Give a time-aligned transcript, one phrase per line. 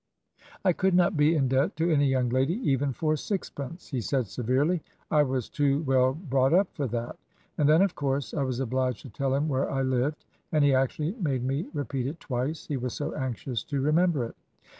[0.65, 4.25] "'I could not be in debt to any young lady even for sixpence,' he said,
[4.25, 4.81] severely.
[5.11, 7.19] 'I was too well brought up for that.'
[7.59, 10.73] And then of course I was obliged to tell him where I lived; and he
[10.73, 14.35] actually made me repeat it twice, he was so anxious to remember it.